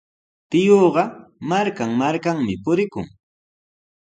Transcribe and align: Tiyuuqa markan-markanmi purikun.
Tiyuuqa 0.49 1.03
markan-markanmi 1.49 2.53
purikun. 2.63 3.07